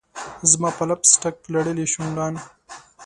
زما 0.51 0.69
په 0.77 0.83
لپ 0.89 1.01
سټک 1.11 1.35
لړلي 1.53 1.85
شونډان 1.93 2.33